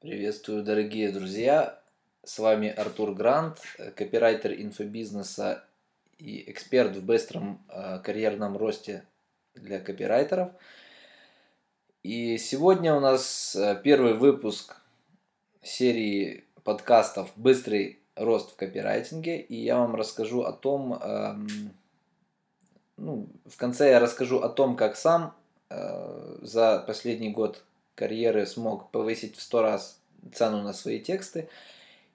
Приветствую, 0.00 0.62
дорогие 0.62 1.12
друзья! 1.12 1.78
С 2.24 2.38
вами 2.38 2.70
Артур 2.70 3.12
Грант, 3.12 3.58
копирайтер 3.94 4.54
инфобизнеса 4.54 5.62
и 6.16 6.50
эксперт 6.50 6.96
в 6.96 7.04
быстром 7.04 7.62
э, 7.68 7.98
карьерном 7.98 8.56
росте 8.56 9.04
для 9.54 9.78
копирайтеров. 9.78 10.52
И 12.02 12.38
сегодня 12.38 12.94
у 12.94 13.00
нас 13.00 13.54
э, 13.54 13.78
первый 13.84 14.14
выпуск 14.14 14.80
серии 15.60 16.46
подкастов 16.64 17.30
«Быстрый 17.36 17.98
рост 18.16 18.52
в 18.52 18.56
копирайтинге». 18.56 19.38
И 19.38 19.56
я 19.56 19.76
вам 19.76 19.94
расскажу 19.94 20.44
о 20.44 20.54
том, 20.54 20.94
эм, 20.94 21.74
ну, 22.96 23.28
в 23.44 23.58
конце 23.58 23.90
я 23.90 24.00
расскажу 24.00 24.38
о 24.38 24.48
том, 24.48 24.76
как 24.76 24.96
сам 24.96 25.34
э, 25.68 26.38
за 26.40 26.78
последний 26.86 27.28
год 27.28 27.62
карьеры 28.00 28.46
смог 28.46 28.90
повысить 28.90 29.36
в 29.36 29.42
100 29.42 29.62
раз 29.62 30.00
цену 30.32 30.62
на 30.62 30.72
свои 30.72 31.00
тексты 31.00 31.48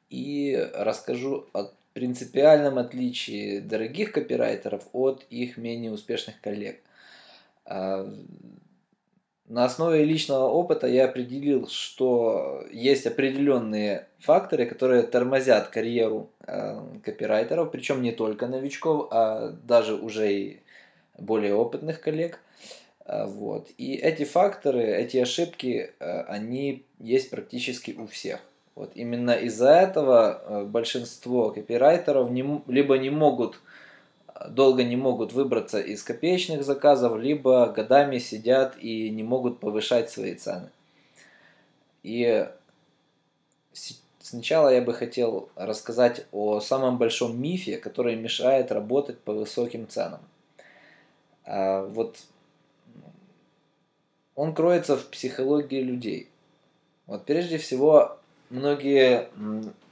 и 0.09 0.67
расскажу 0.73 1.45
о 1.53 1.70
принципиальном 1.93 2.80
отличии 2.80 3.59
дорогих 3.59 4.12
копирайтеров 4.12 4.84
от 4.93 5.23
их 5.29 5.57
менее 5.57 5.91
успешных 5.91 6.41
коллег. 6.41 6.81
А, 7.66 8.12
на 9.48 9.66
основе 9.66 10.03
личного 10.03 10.45
опыта 10.49 10.88
я 10.88 11.05
определил, 11.05 11.67
что 11.67 12.65
есть 12.71 13.05
определенные 13.05 14.07
факторы, 14.17 14.65
которые 14.65 15.04
тормозят 15.04 15.67
карьеру 15.67 16.31
а, 16.41 16.84
копирайтеров, 17.04 17.71
причем 17.71 18.02
не 18.02 18.12
только 18.12 18.48
новичков, 18.48 19.07
а 19.12 19.52
даже 19.52 19.93
уже 19.93 20.34
и 20.34 20.59
более 21.20 21.54
опытных 21.54 22.02
коллег. 22.02 22.40
А, 23.05 23.27
вот. 23.27 23.70
И 23.77 23.95
эти 23.95 24.23
факторы, 24.26 24.84
эти 24.84 25.18
ошибки, 25.18 25.94
э, 26.00 26.22
они 26.22 26.86
есть 27.00 27.30
практически 27.30 27.91
у 27.91 28.08
всех. 28.08 28.41
Вот 28.73 28.91
именно 28.96 29.32
из-за 29.32 29.70
этого 29.70 30.41
э, 30.43 30.66
большинство 30.66 31.52
копирайтеров 31.52 32.32
не, 32.32 32.63
либо 32.68 32.98
не 32.98 33.12
могут, 33.12 33.60
э, 34.27 34.49
долго 34.49 34.84
не 34.84 34.96
могут 34.96 35.34
выбраться 35.34 35.79
из 35.79 36.04
копеечных 36.04 36.63
заказов, 36.63 37.18
либо 37.18 37.68
годами 37.68 38.18
сидят 38.18 38.76
и 38.79 39.10
не 39.12 39.24
могут 39.24 39.60
повышать 39.60 40.10
свои 40.10 40.34
цены. 40.34 40.70
И 42.01 42.48
сначала 44.20 44.70
я 44.70 44.82
бы 44.82 44.94
хотел 44.94 45.49
рассказать 45.55 46.26
о 46.32 46.60
самом 46.60 46.98
большом 46.98 47.40
мифе, 47.40 47.77
который 47.77 48.16
мешает 48.16 48.72
работать 48.72 49.20
по 49.20 49.34
высоким 49.34 49.88
ценам. 49.88 50.22
А, 51.46 51.85
вот 51.85 52.18
он 54.36 54.54
кроется 54.54 54.98
в 54.98 55.05
психологии 55.08 55.82
людей. 55.82 56.30
Вот 57.08 57.26
прежде 57.26 57.58
всего, 57.58 58.18
многие, 58.50 59.30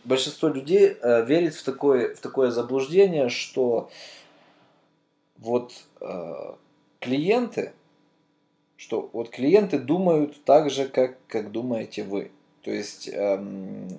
большинство 0.04 0.50
людей 0.50 0.98
э, 1.02 1.26
верит 1.26 1.56
в 1.56 1.64
такое, 1.64 2.16
в 2.16 2.20
такое 2.20 2.52
заблуждение, 2.52 3.30
что 3.30 3.90
вот 5.38 5.74
э, 6.02 6.54
клиенты, 7.00 7.74
что 8.76 9.10
вот 9.14 9.30
клиенты 9.30 9.80
думают 9.80 10.44
так 10.44 10.70
же, 10.70 10.88
как, 10.88 11.18
как 11.28 11.52
думаете 11.52 12.04
вы. 12.04 12.32
То 12.64 12.72
есть 12.72 13.10
эм, 13.12 13.90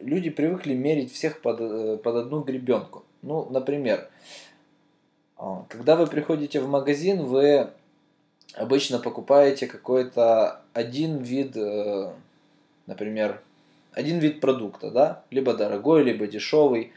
люди 0.00 0.30
привыкли 0.30 0.74
мерить 0.74 1.12
всех 1.12 1.40
под, 1.40 1.60
э, 1.60 1.96
под 1.98 2.16
одну 2.16 2.40
гребенку. 2.40 3.04
Ну, 3.22 3.48
например, 3.48 4.10
э, 5.38 5.42
когда 5.68 5.96
вы 5.96 6.06
приходите 6.06 6.60
в 6.60 6.68
магазин, 6.68 7.24
вы 7.24 7.70
обычно 8.54 8.98
покупаете 8.98 9.66
какой-то 9.66 10.62
один 10.72 11.18
вид, 11.18 11.56
э, 11.56 12.12
например, 12.86 13.40
один 13.92 14.18
вид 14.18 14.40
продукта, 14.40 14.90
да, 14.90 15.22
либо 15.30 15.54
дорогой, 15.54 16.04
либо 16.04 16.26
дешевый, 16.26 16.92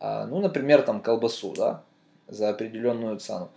а, 0.00 0.26
ну, 0.26 0.40
например, 0.40 0.82
там 0.82 1.00
колбасу, 1.00 1.52
да, 1.56 1.82
за 2.28 2.50
определенную 2.50 3.18
цену. 3.18 3.50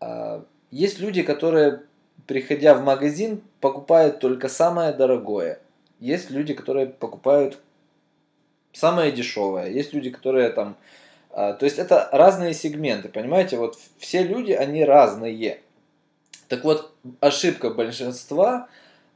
А, 0.00 0.44
есть 0.70 0.98
люди, 0.98 1.22
которые, 1.22 1.82
приходя 2.26 2.74
в 2.74 2.84
магазин, 2.84 3.42
покупают 3.60 4.20
только 4.20 4.48
самое 4.48 4.92
дорогое. 4.92 5.60
Есть 6.00 6.30
люди, 6.30 6.52
которые 6.52 6.86
покупают 6.86 7.58
самое 8.72 9.10
дешевое. 9.10 9.70
Есть 9.70 9.94
люди, 9.94 10.10
которые 10.10 10.50
там... 10.50 10.76
А, 11.30 11.54
то 11.54 11.64
есть 11.64 11.78
это 11.78 12.08
разные 12.12 12.52
сегменты, 12.52 13.08
понимаете? 13.08 13.56
Вот 13.56 13.78
все 13.98 14.22
люди, 14.22 14.52
они 14.52 14.84
разные. 14.84 15.60
Так 16.48 16.64
вот, 16.64 16.92
ошибка 17.20 17.70
большинства 17.70 18.68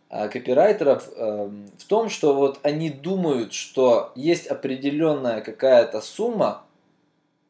а, 0.09 0.29
копирайтеров 0.29 1.09
эм, 1.17 1.69
в 1.79 1.85
том, 1.85 2.09
что 2.09 2.35
вот 2.35 2.59
они 2.63 2.91
думают, 2.91 3.53
что 3.53 4.13
есть 4.17 4.47
определенная 4.49 5.41
какая-то 5.41 6.01
сумма, 6.01 6.65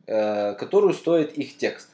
э, 0.06 0.54
которую 0.54 0.92
стоит 0.92 1.32
их 1.38 1.56
текст. 1.56 1.88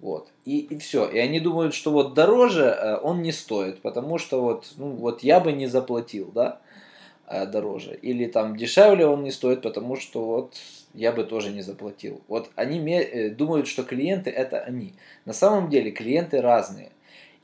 Вот. 0.00 0.28
И, 0.44 0.60
и 0.60 0.78
все. 0.78 1.06
И 1.08 1.18
они 1.18 1.40
думают, 1.40 1.74
что 1.74 1.90
вот 1.90 2.14
дороже 2.14 2.64
э, 2.64 2.96
он 3.02 3.20
не 3.20 3.32
стоит, 3.32 3.82
потому 3.82 4.16
что 4.16 4.40
вот, 4.40 4.72
ну, 4.76 4.90
вот 4.92 5.22
я 5.22 5.40
бы 5.40 5.52
не 5.52 5.66
заплатил, 5.66 6.30
да, 6.32 6.60
э, 6.62 6.78
дороже. 7.28 7.98
Или 8.00 8.26
там 8.26 8.56
дешевле 8.56 9.06
он 9.06 9.22
не 9.22 9.30
стоит, 9.30 9.62
потому 9.62 9.96
что 9.96 10.24
вот 10.24 10.54
я 10.94 11.12
бы 11.12 11.24
тоже 11.24 11.50
не 11.50 11.62
заплатил. 11.62 12.22
Вот 12.28 12.50
они 12.56 12.78
э, 12.90 13.30
думают, 13.30 13.68
что 13.68 13.84
клиенты 13.84 14.30
это 14.30 14.60
они. 14.60 14.94
На 15.24 15.32
самом 15.32 15.68
деле 15.68 15.90
клиенты 15.90 16.40
разные. 16.40 16.90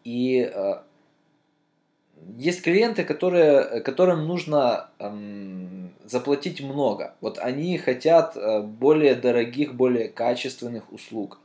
И 0.04 0.50
э, 0.52 0.74
есть 2.36 2.62
клиенты, 2.62 3.04
которые, 3.04 3.80
которым 3.80 4.26
нужно 4.26 4.88
эм, 4.98 5.92
заплатить 6.04 6.60
много. 6.60 7.14
Вот 7.20 7.38
они 7.38 7.76
хотят 7.78 8.36
э, 8.36 8.62
более 8.62 9.14
дорогих, 9.14 9.74
более 9.74 10.08
качественных 10.08 10.92
услуг. 10.92 11.38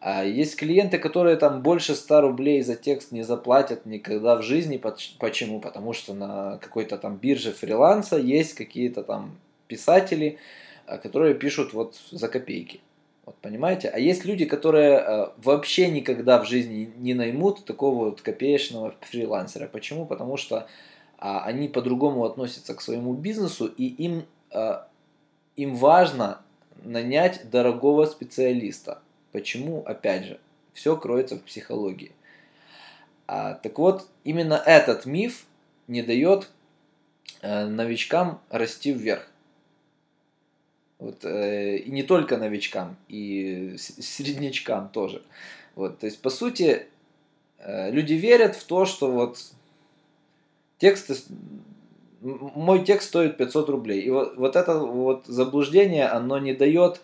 А 0.00 0.24
есть 0.24 0.56
клиенты, 0.56 0.98
которые 0.98 1.36
там 1.36 1.60
больше 1.62 1.94
100 1.94 2.20
рублей 2.20 2.62
за 2.62 2.76
текст 2.76 3.10
не 3.10 3.22
заплатят 3.22 3.84
никогда 3.84 4.36
в 4.36 4.42
жизни. 4.42 4.80
Почему? 5.18 5.60
Потому 5.60 5.92
что 5.92 6.14
на 6.14 6.58
какой-то 6.58 6.98
там 6.98 7.16
бирже 7.16 7.52
фриланса 7.52 8.16
есть 8.16 8.54
какие-то 8.54 9.02
там 9.02 9.36
писатели, 9.66 10.38
а, 10.86 10.98
которые 10.98 11.34
пишут 11.34 11.72
вот 11.72 11.96
за 12.12 12.28
копейки. 12.28 12.80
Вот, 13.26 13.36
понимаете? 13.42 13.88
А 13.88 13.98
есть 13.98 14.24
люди, 14.24 14.46
которые 14.46 14.98
э, 14.98 15.28
вообще 15.36 15.90
никогда 15.90 16.42
в 16.42 16.46
жизни 16.46 16.90
не 16.96 17.12
наймут 17.12 17.64
такого 17.64 18.06
вот 18.06 18.22
копеечного 18.22 18.94
фрилансера. 19.00 19.66
Почему? 19.66 20.06
Потому 20.06 20.36
что 20.36 20.56
э, 20.56 20.64
они 21.18 21.68
по-другому 21.68 22.24
относятся 22.24 22.74
к 22.74 22.80
своему 22.80 23.14
бизнесу, 23.14 23.66
и 23.66 23.84
им, 23.84 24.24
им 25.56 25.74
важно 25.74 26.40
нанять 26.82 27.50
дорогого 27.50 28.06
специалиста. 28.06 29.02
Почему? 29.32 29.82
Опять 29.86 30.24
же, 30.24 30.40
все 30.72 30.96
кроется 30.96 31.36
в 31.36 31.42
психологии. 31.42 32.12
А, 33.26 33.54
так 33.54 33.78
вот, 33.78 34.08
именно 34.24 34.54
этот 34.54 35.04
миф 35.04 35.44
не 35.86 36.02
дает 36.02 36.48
э, 37.42 37.66
новичкам 37.66 38.40
расти 38.48 38.92
вверх. 38.92 39.28
Вот, 40.98 41.24
э, 41.24 41.76
и 41.76 41.90
не 41.90 42.02
только 42.02 42.38
новичкам, 42.38 42.96
и 43.08 43.76
среднячкам 43.78 44.88
тоже. 44.88 45.22
Вот, 45.74 45.98
то 45.98 46.06
есть, 46.06 46.20
по 46.20 46.30
сути, 46.30 46.86
э, 47.58 47.90
люди 47.90 48.14
верят 48.14 48.56
в 48.56 48.64
то, 48.64 48.84
что 48.84 49.10
вот 49.10 49.38
тексты, 50.78 51.14
мой 52.20 52.84
текст 52.84 53.08
стоит 53.08 53.36
500 53.36 53.68
рублей. 53.68 54.00
И 54.00 54.10
вот, 54.10 54.36
вот 54.36 54.56
это 54.56 54.78
вот 54.78 55.26
заблуждение, 55.26 56.06
оно 56.06 56.38
не 56.38 56.54
дает 56.54 56.96
э, 56.96 57.00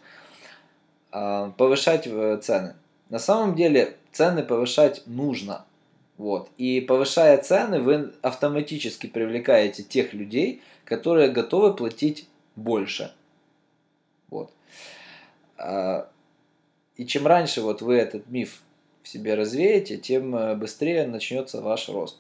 повышать 1.57 2.07
э, 2.07 2.39
цены. 2.43 2.75
На 3.09 3.21
самом 3.21 3.55
деле 3.55 3.97
цены 4.13 4.43
повышать 4.43 5.03
нужно. 5.07 5.65
Вот. 6.17 6.51
И 6.59 6.81
повышая 6.81 7.39
цены, 7.39 7.81
вы 7.81 8.13
автоматически 8.23 9.07
привлекаете 9.07 9.83
тех 9.83 10.13
людей, 10.13 10.63
которые 10.85 11.31
готовы 11.31 11.75
платить 11.75 12.29
больше. 12.57 13.13
Вот. 14.31 14.53
А, 15.57 16.09
и 16.97 17.07
чем 17.07 17.27
раньше 17.27 17.61
вот 17.63 17.83
вы 17.83 17.95
этот 17.95 18.29
миф 18.29 18.63
в 19.03 19.09
себе 19.09 19.35
развеете, 19.35 19.97
тем 19.97 20.35
э, 20.35 20.57
быстрее 20.57 21.07
начнется 21.07 21.61
ваш 21.61 21.89
рост. 21.89 22.19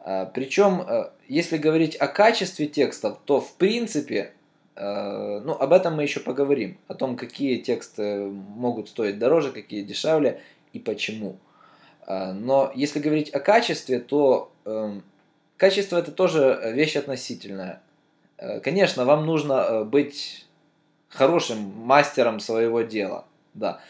А, 0.00 0.26
Причем, 0.26 0.82
э, 0.82 1.10
если 1.28 1.56
говорить 1.56 1.96
о 1.96 2.08
качестве 2.08 2.66
текстов, 2.66 3.18
то 3.24 3.40
в 3.40 3.54
принципе, 3.54 4.32
ну 4.80 5.52
об 5.52 5.72
этом 5.72 5.96
мы 5.96 6.04
еще 6.04 6.20
поговорим, 6.20 6.78
о 6.86 6.94
том, 6.94 7.16
какие 7.16 7.58
тексты 7.58 8.26
могут 8.26 8.88
стоить 8.88 9.18
дороже, 9.18 9.50
какие 9.50 9.82
дешевле 9.82 10.40
и 10.72 10.78
почему. 10.78 11.36
А, 12.06 12.32
но 12.32 12.70
если 12.74 13.00
говорить 13.00 13.30
о 13.30 13.40
качестве, 13.40 13.98
то 13.98 14.52
эм, 14.64 15.02
качество 15.56 15.98
это 15.98 16.12
тоже 16.12 16.72
вещь 16.74 16.96
относительная. 16.96 17.82
Конечно, 18.62 19.04
вам 19.04 19.26
нужно 19.26 19.84
быть 19.84 20.46
хорошим 21.08 21.58
мастером 21.58 22.38
своего 22.38 22.82
дела, 22.82 23.24
да. 23.54 23.80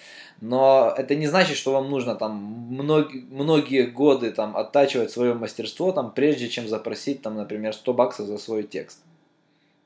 Но 0.41 0.95
это 0.97 1.17
не 1.17 1.27
значит, 1.27 1.57
что 1.57 1.73
вам 1.73 1.91
нужно 1.91 2.15
там 2.15 2.37
многие, 2.71 3.27
многие 3.31 3.87
годы 3.87 4.31
там 4.31 4.57
оттачивать 4.57 5.11
свое 5.11 5.35
мастерство, 5.35 5.93
там, 5.93 6.13
прежде 6.13 6.49
чем 6.49 6.69
запросить, 6.69 7.23
там, 7.23 7.35
например, 7.35 7.75
100 7.75 7.93
баксов 7.93 8.27
за 8.27 8.39
свой 8.39 8.63
текст. 8.63 9.03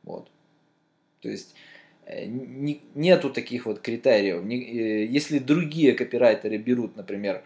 Вот. 0.05 0.29
То 1.23 1.29
есть 1.29 1.55
э, 2.05 2.27
не, 2.27 2.83
нету 2.95 3.31
таких 3.31 3.67
вот 3.67 3.81
критериев. 3.81 4.45
Не, 4.45 4.57
э, 4.57 5.07
если 5.07 5.39
другие 5.39 5.95
копирайтеры 5.95 6.59
берут, 6.59 6.97
например, 6.97 7.43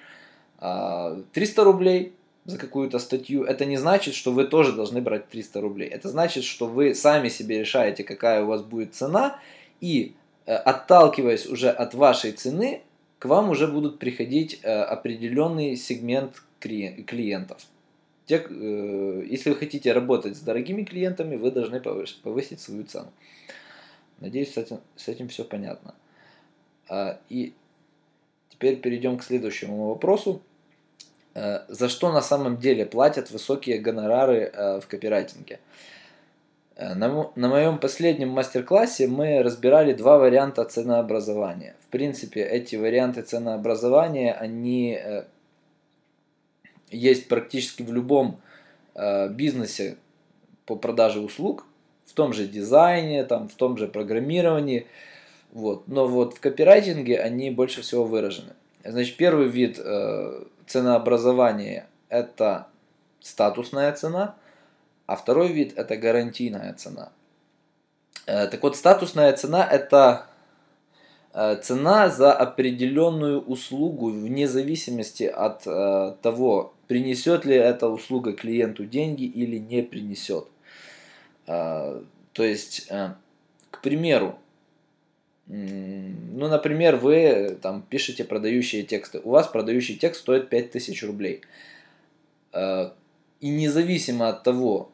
300 0.59 0.63
а, 0.63 1.65
рублей 1.65 2.15
за 2.47 2.59
какую-то 2.59 2.99
статью, 2.99 3.45
это 3.45 3.67
не 3.67 3.77
значит, 3.77 4.15
что 4.15 4.33
вы 4.33 4.45
тоже 4.45 4.73
должны 4.73 5.03
брать 5.03 5.29
300 5.29 5.61
рублей. 5.61 5.89
Это 5.89 6.09
значит, 6.09 6.45
что 6.45 6.67
вы 6.67 6.95
сами 6.95 7.29
себе 7.29 7.61
решаете, 7.61 8.05
какая 8.05 8.43
у 8.43 8.47
вас 8.47 8.63
будет 8.63 8.95
цена, 8.95 9.39
и 9.81 10.15
э, 10.47 10.55
отталкиваясь 10.55 11.47
уже 11.47 11.69
от 11.69 11.95
вашей 11.95 12.33
цены, 12.33 12.81
к 13.19 13.27
вам 13.27 13.51
уже 13.51 13.67
будут 13.67 13.99
приходить 13.99 14.63
определенный 14.63 15.75
сегмент 15.77 16.43
клиентов. 16.59 17.59
Те, 18.27 18.45
если 19.27 19.51
вы 19.51 19.57
хотите 19.57 19.93
работать 19.95 20.37
с 20.37 20.41
дорогими 20.41 20.83
клиентами, 20.83 21.37
вы 21.37 21.51
должны 21.51 21.81
повысить 21.81 22.61
свою 22.61 22.85
цену. 22.85 23.11
Надеюсь, 24.21 24.55
с 24.55 24.57
этим, 24.57 24.81
с 24.97 25.09
этим 25.09 25.29
все 25.29 25.45
понятно. 25.45 25.95
А, 26.89 27.19
и 27.29 27.53
теперь 28.49 28.77
перейдем 28.77 29.19
к 29.19 29.25
следующему 29.25 29.89
вопросу. 29.89 30.41
А, 31.35 31.65
за 31.69 31.89
что 31.89 32.13
на 32.13 32.23
самом 32.23 32.57
деле 32.59 32.87
платят 32.87 33.31
высокие 33.31 33.79
гонорары 33.79 34.51
а, 34.55 34.81
в 34.81 34.87
копирайтинге? 34.87 35.61
На, 36.79 37.31
на 37.35 37.49
моем 37.49 37.79
последнем 37.79 38.29
мастер-классе 38.29 39.07
мы 39.07 39.43
разбирали 39.43 39.95
два 39.95 40.19
варианта 40.19 40.63
ценообразования. 40.67 41.75
В 41.81 41.87
принципе, 41.87 42.43
эти 42.43 42.77
варианты 42.77 43.23
ценообразования, 43.23 44.35
они 44.35 45.01
э, 45.03 45.25
есть 46.91 47.29
практически 47.29 47.83
в 47.83 47.91
любом 47.95 48.39
бизнесе 49.31 49.97
по 50.67 50.77
продаже 50.77 51.21
услуг– 51.21 51.67
в 52.07 52.13
том 52.13 52.33
же 52.33 52.47
дизайне, 52.47 53.25
там, 53.25 53.49
в 53.49 53.55
том 53.55 53.77
же 53.77 53.89
программировании. 53.89 54.87
Вот. 55.53 55.89
Но 55.89 56.07
вот 56.07 56.35
в 56.35 56.41
копирайтинге 56.41 57.21
они 57.21 57.51
больше 57.51 57.83
всего 57.83 58.05
выражены. 58.05 58.55
Значит, 58.85 59.17
первый 59.17 59.49
вид 59.49 59.79
э, 59.79 60.45
ценообразования– 60.67 61.87
это 62.09 62.69
статусная 63.21 63.93
цена, 63.93 64.37
а 65.07 65.17
второй 65.17 65.49
вид– 65.49 65.73
это 65.77 65.97
гарантийная 65.97 66.73
цена. 66.75 67.11
Э, 68.27 68.47
так 68.47 68.63
вот, 68.63 68.77
статусная 68.77 69.33
цена– 69.37 69.67
это 69.71 70.27
э, 71.33 71.57
цена 71.63 72.11
за 72.11 72.33
определенную 72.33 73.41
услугу 73.41 74.11
вне 74.11 74.47
зависимости 74.47 75.25
от 75.25 75.67
э, 75.67 76.15
того, 76.23 76.75
принесет 76.87 77.45
ли 77.45 77.57
эта 77.57 77.89
услуга 77.89 78.33
клиенту 78.33 78.85
деньги 78.85 79.25
или 79.25 79.59
не 79.59 79.83
принесет. 79.83 80.47
А, 81.47 82.03
то 82.33 82.45
есть, 82.45 82.87
э, 82.91 83.15
к 83.71 83.81
примеру, 83.81 84.39
ну, 85.47 86.49
например, 86.49 86.97
вы 86.97 87.57
там 87.63 87.83
пишете 87.83 88.25
продающие 88.25 88.83
тексты. 88.83 89.21
У 89.23 89.31
вас 89.31 89.47
продающий 89.47 89.97
текст 89.97 90.23
стоит 90.23 90.49
5000 90.49 91.03
рублей. 91.05 91.43
А, 92.53 92.95
и 93.41 93.49
независимо 93.49 94.29
от 94.29 94.43
того, 94.43 94.91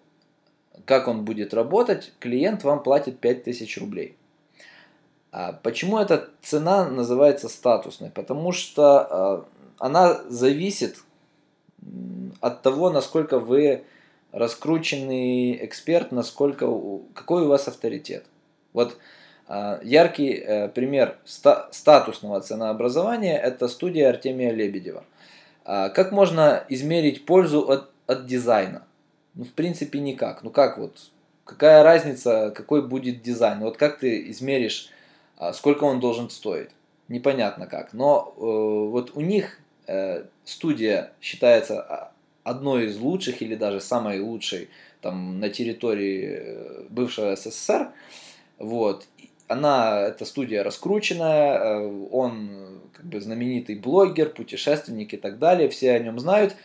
как 0.85 1.09
он 1.09 1.25
будет 1.25 1.55
работать, 1.55 2.13
клиент 2.19 2.65
вам 2.65 2.83
платит 2.83 3.19
5000 3.19 3.79
рублей. 3.79 4.17
А 5.31 5.55
почему 5.55 5.99
эта 5.99 6.29
цена 6.43 6.87
называется 6.89 7.49
статусной? 7.49 8.11
Потому 8.11 8.53
что 8.53 9.47
она 9.79 10.23
зависит 10.29 11.03
от 12.41 12.63
того, 12.63 12.91
насколько 12.91 13.39
вы 13.39 13.85
раскрученный 14.33 15.65
эксперт, 15.65 16.11
насколько, 16.11 16.67
какой 17.15 17.45
у 17.45 17.49
вас 17.49 17.69
авторитет. 17.69 18.25
Вот 18.73 18.97
а, 19.47 19.81
яркий 19.83 20.33
э, 20.33 20.69
пример 20.69 21.19
статусного 21.25 22.41
ценообразования– 22.41 23.39
это 23.43 23.69
студия 23.69 24.09
Артемия 24.09 24.51
Лебедева. 24.51 25.05
А, 25.65 25.91
как 25.91 26.13
можно 26.13 26.65
измерить 26.69 27.27
пользу 27.27 27.61
от, 27.69 27.91
от 28.07 28.27
дизайна? 28.27 28.85
Ну, 29.35 29.45
в 29.45 29.53
принципе, 29.53 30.01
никак. 30.01 30.43
Ну, 30.43 30.51
как 30.51 30.79
вот? 30.79 30.97
Какая 31.45 31.83
разница, 31.83 32.51
какой 32.55 32.87
будет 32.87 33.23
дизайн? 33.23 33.61
Вот 33.61 33.77
как 33.77 33.99
ты 33.99 34.31
измеришь, 34.31 34.89
а, 35.37 35.53
сколько 35.53 35.85
он 35.85 36.01
должен 36.01 36.31
стоить? 36.31 36.71
Непонятно 37.09 37.67
как. 37.67 37.93
Но 37.93 38.33
э, 38.37 38.41
вот 38.41 39.11
у 39.15 39.21
них 39.21 39.59
э, 39.87 40.25
студия 40.45 41.13
считается 41.21 42.12
одной 42.45 42.87
из 42.87 42.99
лучших 42.99 43.43
или 43.43 43.55
даже 43.55 43.81
самой 43.81 44.21
лучшей 44.21 44.69
там, 45.01 45.41
на 45.41 45.49
территории 45.49 46.39
э, 46.39 46.87
бывшего 46.89 47.37
СССР. 47.37 47.93
Вот. 48.59 49.07
Она, 49.49 50.01
эта 50.01 50.25
студия 50.25 50.63
раскрученная, 50.63 51.59
э, 51.59 52.07
он 52.11 52.81
как 52.93 53.05
бы 53.07 53.21
знаменитый 53.21 53.79
блогер, 53.79 54.31
путешественник 54.31 55.15
и 55.15 55.17
так 55.17 55.39
далее, 55.39 55.69
все 55.69 55.93
о 55.93 55.99
нем 55.99 56.19
знают. 56.19 56.57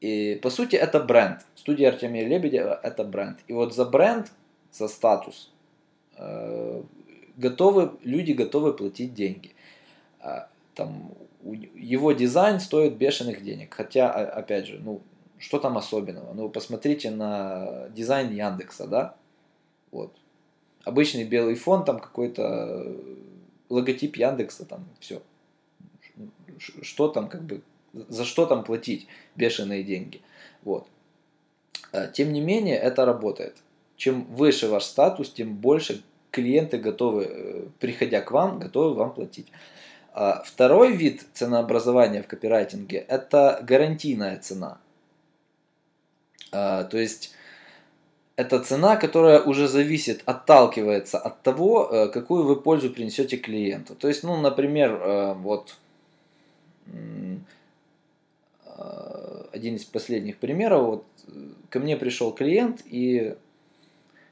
И 0.00 0.38
по 0.42 0.50
сути 0.50 0.76
это 0.76 1.00
бренд. 1.00 1.40
Студия 1.54 1.88
Артемия 1.88 2.26
Лебедева 2.26 2.78
это 2.82 3.04
бренд. 3.04 3.38
И 3.48 3.52
вот 3.52 3.74
за 3.74 3.84
бренд, 3.84 4.30
за 4.72 4.88
статус 4.88 5.50
э, 6.16 6.82
готовы, 7.36 7.92
люди 8.02 8.32
готовы 8.32 8.72
платить 8.74 9.14
деньги. 9.14 9.52
А, 10.20 10.48
там 10.74 11.12
его 11.52 12.12
дизайн 12.12 12.60
стоит 12.60 12.96
бешеных 12.96 13.42
денег. 13.42 13.74
Хотя, 13.74 14.10
опять 14.10 14.66
же, 14.66 14.80
ну, 14.82 15.02
что 15.38 15.58
там 15.58 15.76
особенного? 15.76 16.32
Ну, 16.32 16.48
посмотрите 16.48 17.10
на 17.10 17.88
дизайн 17.90 18.32
Яндекса, 18.32 18.86
да? 18.86 19.16
Вот. 19.90 20.14
Обычный 20.84 21.24
белый 21.24 21.54
фон, 21.54 21.84
там 21.84 21.98
какой-то 21.98 22.96
логотип 23.68 24.16
Яндекса, 24.16 24.64
там 24.64 24.86
все. 25.00 25.22
Что 26.58 27.08
там, 27.08 27.28
как 27.28 27.42
бы, 27.42 27.62
за 27.92 28.24
что 28.24 28.46
там 28.46 28.64
платить 28.64 29.06
бешеные 29.34 29.82
деньги? 29.82 30.22
Вот. 30.62 30.88
А, 31.92 32.06
тем 32.06 32.32
не 32.32 32.40
менее, 32.40 32.76
это 32.76 33.04
работает. 33.04 33.56
Чем 33.96 34.24
выше 34.24 34.68
ваш 34.68 34.84
статус, 34.84 35.30
тем 35.30 35.56
больше 35.56 36.02
клиенты 36.30 36.78
готовы, 36.78 37.24
э, 37.24 37.66
приходя 37.78 38.20
к 38.20 38.32
вам, 38.32 38.58
готовы 38.58 38.94
вам 38.94 39.14
платить. 39.14 39.46
А 40.14 40.44
второй 40.44 40.92
вид 40.96 41.26
ценообразования 41.32 42.22
в 42.22 42.28
копирайтинге– 42.28 42.98
это 43.08 43.58
гарантийная 43.62 44.38
цена. 44.38 44.78
А, 46.52 46.84
то 46.84 46.98
есть 46.98 47.34
это 48.36 48.60
цена, 48.60 48.94
которая 48.96 49.42
уже 49.42 49.66
зависит, 49.66 50.22
отталкивается 50.24 51.18
от 51.18 51.42
того, 51.42 51.88
э, 51.90 52.08
какую 52.08 52.44
вы 52.44 52.54
пользу 52.54 52.90
принесете 52.90 53.36
клиенту. 53.36 53.96
То 53.96 54.06
есть, 54.06 54.22
ну, 54.22 54.36
например, 54.36 54.92
э, 54.92 55.34
вот 55.34 55.74
э, 56.86 57.36
один 59.50 59.74
из 59.74 59.84
последних 59.84 60.38
примеров, 60.38 60.86
вот 60.86 61.04
ко 61.70 61.80
мне 61.80 61.96
пришел 61.96 62.30
клиент 62.30 62.82
и 62.86 63.34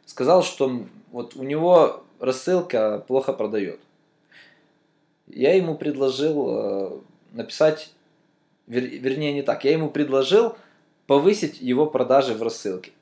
сказал, 0.06 0.44
что 0.44 0.84
вот 1.10 1.34
у 1.34 1.42
него 1.42 2.04
рассылка 2.20 3.04
плохо 3.08 3.32
продает 3.32 3.80
я 5.32 5.54
ему 5.54 5.74
предложил 5.76 6.46
э, 6.48 6.90
написать, 7.32 7.92
вер, 8.66 8.84
вернее 8.84 9.32
не 9.32 9.42
так, 9.42 9.64
я 9.64 9.72
ему 9.72 9.90
предложил 9.90 10.56
повысить 11.06 11.60
его 11.60 11.86
продажи 11.86 12.34
в 12.34 12.42
рассылке. 12.42 12.92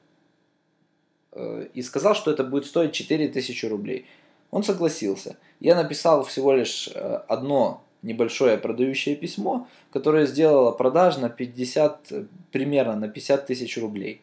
Э, 1.32 1.66
и 1.74 1.82
сказал, 1.82 2.14
что 2.14 2.30
это 2.30 2.44
будет 2.44 2.66
стоить 2.66 2.92
4000 2.92 3.66
рублей. 3.66 4.06
Он 4.50 4.62
согласился. 4.62 5.36
Я 5.60 5.76
написал 5.76 6.24
всего 6.24 6.52
лишь 6.52 6.88
э, 6.94 7.20
одно 7.28 7.84
небольшое 8.02 8.56
продающее 8.56 9.14
письмо, 9.14 9.68
которое 9.92 10.26
сделало 10.26 10.72
продаж 10.72 11.18
на 11.18 11.28
50, 11.28 12.12
примерно 12.50 12.96
на 12.96 13.08
50 13.08 13.46
тысяч 13.46 13.76
рублей. 13.76 14.22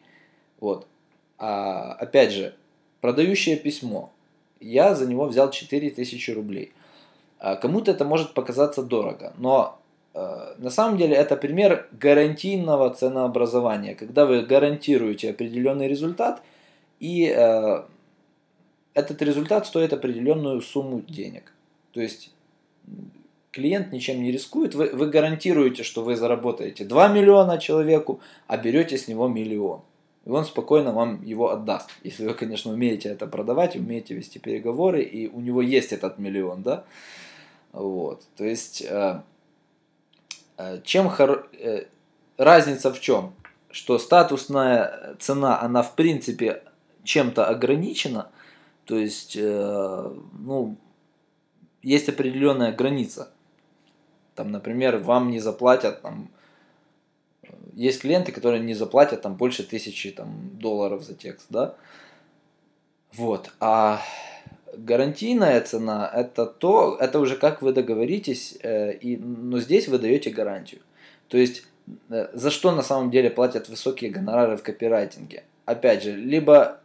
Вот. 0.60 0.86
А, 1.38 1.92
опять 1.92 2.32
же, 2.32 2.54
продающее 3.00 3.56
письмо. 3.56 4.12
Я 4.60 4.96
за 4.96 5.06
него 5.06 5.26
взял 5.26 5.50
4000 5.50 6.30
рублей. 6.32 6.72
А 7.38 7.56
кому-то 7.56 7.90
это 7.90 8.04
может 8.04 8.34
показаться 8.34 8.82
дорого, 8.82 9.32
но 9.38 9.78
э, 10.14 10.54
на 10.58 10.70
самом 10.70 10.96
деле 10.96 11.14
это 11.14 11.36
пример 11.36 11.88
гарантийного 11.92 12.90
ценообразования, 12.90 13.94
когда 13.94 14.26
вы 14.26 14.42
гарантируете 14.42 15.30
определенный 15.30 15.88
результат, 15.88 16.42
и 16.98 17.32
э, 17.34 17.82
этот 18.94 19.22
результат 19.22 19.66
стоит 19.66 19.92
определенную 19.92 20.60
сумму 20.62 21.02
денег. 21.06 21.52
То 21.92 22.00
есть 22.00 22.32
клиент 23.52 23.92
ничем 23.92 24.22
не 24.22 24.32
рискует, 24.32 24.74
вы, 24.74 24.90
вы 24.90 25.06
гарантируете, 25.06 25.84
что 25.84 26.02
вы 26.02 26.16
заработаете 26.16 26.84
2 26.84 27.08
миллиона 27.08 27.58
человеку, 27.58 28.20
а 28.46 28.56
берете 28.56 28.98
с 28.98 29.08
него 29.08 29.28
миллион. 29.28 29.82
И 30.24 30.30
он 30.30 30.44
спокойно 30.44 30.92
вам 30.92 31.24
его 31.24 31.50
отдаст. 31.50 31.90
Если 32.04 32.26
вы, 32.26 32.34
конечно, 32.34 32.72
умеете 32.72 33.08
это 33.08 33.26
продавать, 33.26 33.76
умеете 33.76 34.14
вести 34.14 34.38
переговоры, 34.38 35.02
и 35.02 35.28
у 35.28 35.40
него 35.40 35.62
есть 35.62 35.92
этот 35.92 36.18
миллион, 36.18 36.62
да. 36.62 36.84
Вот. 37.72 38.24
То 38.36 38.44
есть, 38.44 38.82
э, 38.82 39.22
э, 40.56 40.80
чем 40.82 41.08
хор... 41.08 41.48
э, 41.52 41.86
разница 42.36 42.92
в 42.92 43.00
чем? 43.00 43.34
Что 43.70 43.98
статусная 43.98 45.16
цена, 45.18 45.60
она 45.60 45.82
в 45.82 45.94
принципе 45.94 46.62
чем-то 47.04 47.46
ограничена, 47.46 48.30
то 48.84 48.96
есть, 48.96 49.36
ну, 49.36 50.76
есть 51.82 52.08
определенная 52.08 52.72
граница. 52.72 53.30
Там, 54.34 54.50
например, 54.50 54.96
вам 54.96 55.30
не 55.30 55.40
заплатят 55.40 56.00
там, 56.00 56.30
есть 57.74 58.00
клиенты, 58.00 58.32
которые 58.32 58.60
не 58.60 58.74
заплатят 58.74 59.22
там 59.22 59.34
больше 59.34 59.62
тысячи 59.62 60.10
там, 60.10 60.58
долларов 60.58 61.02
за 61.04 61.14
текст, 61.14 61.46
да. 61.50 61.76
Вот. 63.12 63.52
А 63.60 64.00
гарантийная 64.76 65.60
цена 65.60 66.10
это 66.12 66.46
то, 66.46 66.96
это 67.00 67.20
уже 67.20 67.36
как 67.36 67.62
вы 67.62 67.72
договоритесь, 67.72 68.58
э, 68.62 68.94
и, 68.94 69.16
но 69.16 69.60
здесь 69.60 69.88
вы 69.88 69.98
даете 69.98 70.30
гарантию. 70.30 70.80
То 71.28 71.38
есть 71.38 71.64
э, 72.10 72.28
за 72.32 72.50
что 72.50 72.72
на 72.72 72.82
самом 72.82 73.10
деле 73.10 73.30
платят 73.30 73.68
высокие 73.68 74.10
гонорары 74.10 74.56
в 74.56 74.62
копирайтинге? 74.62 75.44
Опять 75.64 76.02
же, 76.02 76.16
либо 76.16 76.80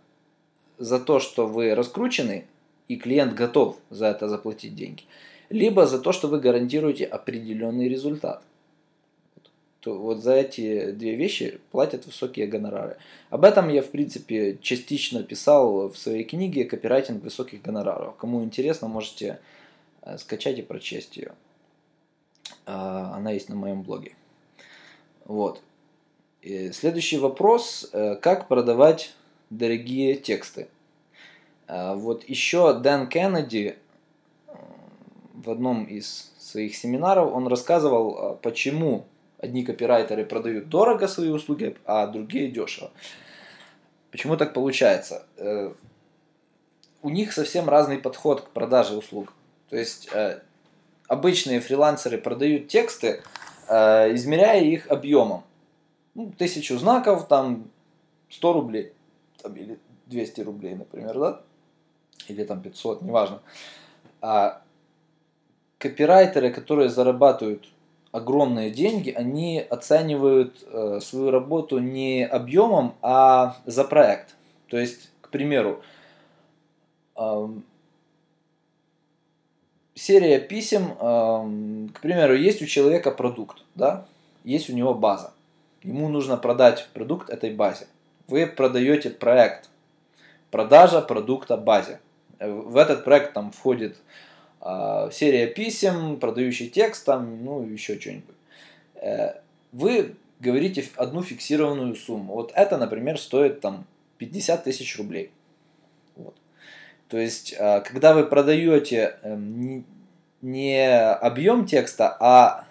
за 0.78 1.00
то, 1.00 1.20
что 1.20 1.48
вы 1.48 1.74
раскручены, 1.76 2.46
и 2.88 2.98
клиент 2.98 3.34
готов 3.34 3.78
за 3.90 4.08
это 4.08 4.28
заплатить 4.28 4.76
деньги, 4.76 5.04
либо 5.50 5.86
за 5.86 6.00
то, 6.00 6.12
что 6.12 6.28
вы 6.28 6.40
гарантируете 6.40 7.06
определенный 7.06 7.88
результат 7.88 8.44
то 9.84 10.00
вот 10.00 10.24
за 10.24 10.36
эти 10.36 10.92
две 10.92 11.16
вещи 11.16 11.60
платят 11.72 12.06
высокие 12.06 12.48
гонорары. 12.48 12.96
Об 13.30 13.44
этом 13.44 13.68
я, 13.68 13.82
в 13.82 13.90
принципе, 13.90 14.58
частично 14.62 15.24
писал 15.24 15.90
в 15.90 15.98
своей 15.98 16.24
книге 16.24 16.64
«Копирайтинг 16.64 17.22
высоких 17.22 17.62
гонораров». 17.62 18.16
Кому 18.16 18.42
интересно, 18.46 18.88
можете 18.88 19.42
э, 20.02 20.18
скачать 20.18 20.58
и 20.58 20.62
прочесть 20.62 21.18
ее. 21.18 21.34
А, 22.66 23.12
она 23.14 23.32
есть 23.32 23.50
на 23.50 23.58
моем 23.58 23.84
блоге. 23.84 24.16
Вот. 25.26 25.62
И 26.42 26.72
следующий 26.72 27.18
вопрос. 27.18 27.90
Э, 27.92 28.16
как 28.16 28.48
продавать 28.48 29.14
дорогие 29.50 30.16
тексты? 30.16 30.70
А, 31.68 31.96
вот 31.96 32.24
еще 32.30 32.80
Дэн 32.80 33.10
Кеннеди 33.10 33.76
э, 34.48 34.54
в 35.34 35.52
одном 35.52 35.84
из 35.84 36.32
своих 36.40 36.74
семинаров 36.74 37.34
он 37.34 37.48
рассказывал, 37.48 38.40
почему 38.42 39.08
Одни 39.44 39.66
копирайтеры 39.66 40.24
продают 40.24 40.70
дорого 40.70 41.06
свои 41.06 41.28
услуги, 41.28 41.76
а 41.84 42.08
другие 42.08 42.50
дешево. 42.50 42.92
Почему 44.10 44.38
так 44.38 44.54
получается? 44.54 45.26
Э, 45.36 45.74
у 47.02 47.10
них 47.10 47.34
совсем 47.34 47.68
разный 47.68 47.98
подход 47.98 48.40
к 48.40 48.50
продаже 48.52 48.96
услуг. 48.96 49.34
То 49.70 49.76
есть 49.76 50.08
э, 50.14 50.40
обычные 51.10 51.60
фрилансеры 51.60 52.18
продают 52.18 52.70
тексты, 52.70 53.22
э, 53.68 54.14
измеряя 54.16 54.62
их 54.62 54.90
объемом. 54.90 55.44
Ну, 56.16 56.32
тысячу 56.32 56.78
знаков, 56.78 57.28
там 57.28 57.70
100 58.30 58.54
рублей, 58.54 58.94
там, 59.42 59.58
или 59.58 59.78
200 60.06 60.40
рублей, 60.40 60.76
например, 60.76 61.20
да? 61.20 61.42
Или 62.30 62.46
там 62.46 62.62
500, 62.62 63.02
неважно. 63.02 63.42
А 64.22 64.62
копирайтеры, 65.80 66.50
которые 66.50 66.88
зарабатывают 66.88 67.73
огромные 68.14 68.70
деньги, 68.70 69.10
они 69.10 69.60
оценивают 69.60 70.64
э, 70.68 71.00
свою 71.02 71.32
работу 71.32 71.80
не 71.80 72.24
объемом, 72.26 72.94
а 73.02 73.58
за 73.66 73.84
проект. 73.84 74.36
То 74.68 74.78
есть, 74.78 75.10
к 75.20 75.30
примеру, 75.30 75.82
э, 77.18 77.48
серия 79.96 80.40
писем, 80.40 80.92
э, 80.92 81.90
к 81.92 82.02
примеру, 82.02 82.36
есть 82.36 82.62
у 82.62 82.68
человека 82.68 83.10
продукт, 83.10 83.64
да, 83.74 84.06
есть 84.44 84.70
у 84.70 84.74
него 84.74 84.94
база. 84.94 85.34
Ему 85.82 86.08
нужно 86.08 86.38
продать 86.38 86.88
продукт 86.94 87.32
этой 87.32 87.52
базе. 87.52 87.88
Вы 88.28 88.46
продаете 88.46 89.10
проект. 89.10 89.70
Продажа 90.52 91.02
продукта 91.02 91.58
базе. 91.58 92.00
В 92.40 92.78
этот 92.78 93.06
проект 93.06 93.34
там 93.34 93.52
входит 93.52 93.98
а, 93.98 94.02
серия 95.12 95.48
писем, 95.48 96.20
продающий 96.20 96.70
текст, 96.70 97.06
там, 97.06 97.44
ну, 97.44 97.64
еще 97.64 98.00
что-нибудь. 98.00 98.36
Э, 98.96 99.34
вы 99.74 100.16
говорите 100.40 100.86
одну 100.96 101.24
фиксированную 101.24 101.96
сумму. 101.96 102.34
Вот 102.34 102.52
это, 102.56 102.78
например, 102.78 103.20
стоит 103.20 103.62
там 103.62 103.86
50 104.18 104.64
тысяч 104.64 104.98
рублей. 104.98 105.32
Вот. 106.16 106.36
То 107.08 107.18
есть, 107.18 107.56
а, 107.60 107.82
когда 107.82 108.14
вы 108.14 108.26
продаете 108.26 109.18
эм, 109.24 109.86
не 110.42 111.12
объем 111.12 111.66
текста, 111.66 112.16
а 112.20 112.66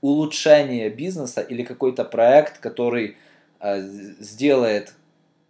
улучшение 0.00 0.90
бизнеса 0.90 1.40
или 1.40 1.62
какой-то 1.62 2.04
проект, 2.04 2.58
который 2.58 3.16
а, 3.60 3.80
сделает 3.80 4.94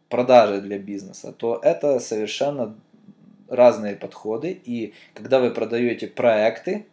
продажи 0.08 0.60
для 0.60 0.78
бизнеса, 0.78 1.32
то 1.32 1.60
это 1.62 2.00
совершенно 2.00 2.74
разные 3.48 3.96
подходы, 3.96 4.60
и 4.64 4.94
когда 5.14 5.40
вы 5.40 5.50
продаете 5.50 6.06
проекты 6.06 6.86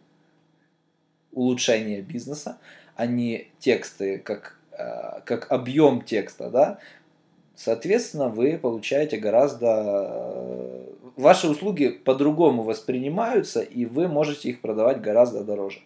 улучшения 1.32 2.00
бизнеса, 2.00 2.58
а 2.94 3.06
не 3.06 3.48
тексты 3.58 4.18
как, 4.18 4.58
э, 4.72 5.20
как 5.24 5.52
объем 5.52 6.02
текста, 6.02 6.50
да, 6.50 6.78
соответственно, 7.54 8.28
вы 8.28 8.58
получаете 8.58 9.18
гораздо... 9.18 9.66
Э, 9.68 10.86
ваши 11.16 11.48
услуги 11.48 11.88
по-другому 11.88 12.62
воспринимаются, 12.62 13.60
и 13.60 13.84
вы 13.84 14.08
можете 14.08 14.48
их 14.48 14.60
продавать 14.60 15.00
гораздо 15.00 15.44
дороже. 15.44 15.80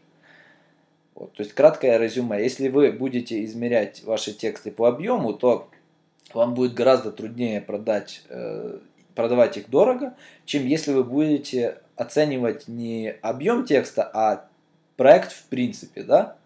Вот, 1.14 1.32
то 1.32 1.42
есть 1.42 1.52
краткое 1.52 1.98
резюме. 1.98 2.42
Если 2.42 2.68
вы 2.68 2.92
будете 2.92 3.44
измерять 3.44 4.02
ваши 4.04 4.32
тексты 4.32 4.70
по 4.70 4.88
объему, 4.88 5.34
то 5.34 5.68
вам 6.32 6.54
будет 6.54 6.74
гораздо 6.74 7.10
труднее 7.10 7.60
продать 7.60 8.22
э, 8.28 8.78
продавать 9.14 9.56
их 9.56 9.70
дорого, 9.70 10.14
чем 10.44 10.66
если 10.66 10.92
вы 10.92 11.04
будете 11.04 11.78
оценивать 11.96 12.68
не 12.68 13.14
объем 13.22 13.64
текста, 13.64 14.10
а 14.12 14.48
проект 14.96 15.32
в 15.32 15.44
принципе, 15.44 16.02
да, 16.02 16.36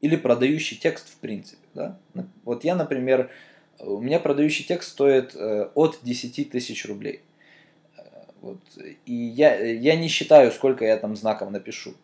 или 0.00 0.16
продающий 0.16 0.76
текст 0.76 1.08
в 1.08 1.16
принципе, 1.16 1.66
да. 1.74 1.98
Вот 2.44 2.64
я, 2.64 2.74
например, 2.74 3.30
у 3.78 4.00
меня 4.00 4.20
продающий 4.20 4.64
текст 4.64 4.90
стоит 4.90 5.34
э, 5.34 5.70
от 5.74 5.98
10 6.02 6.50
тысяч 6.50 6.86
рублей. 6.86 7.22
Вот. 8.44 8.58
И 9.06 9.14
я, 9.14 9.56
я 9.56 9.96
не 9.96 10.08
считаю, 10.08 10.52
сколько 10.52 10.84
я 10.84 10.98
там 10.98 11.16
знаков 11.16 11.50
напишу. 11.50 11.94